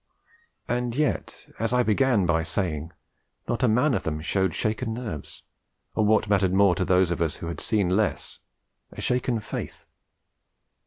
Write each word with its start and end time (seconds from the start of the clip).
And 0.67 0.95
yet, 0.95 1.45
as 1.59 1.71
I 1.73 1.83
began 1.83 2.25
by 2.25 2.41
saying, 2.41 2.91
not 3.47 3.61
a 3.61 3.67
man 3.67 3.93
of 3.93 4.01
them 4.01 4.19
showed 4.19 4.55
shaken 4.55 4.95
nerves, 4.95 5.43
or 5.93 6.03
what 6.03 6.27
mattered 6.27 6.55
more 6.55 6.73
to 6.73 6.83
those 6.85 7.11
of 7.11 7.21
us 7.21 7.35
who 7.35 7.45
had 7.45 7.59
seen 7.61 7.87
less, 7.87 8.39
a 8.91 8.99
shaken 8.99 9.39
faith. 9.39 9.85